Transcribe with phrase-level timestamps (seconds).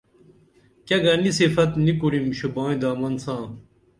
[0.85, 3.43] کیہ گنی صفت نی کُرِم شوبائی دامن ساں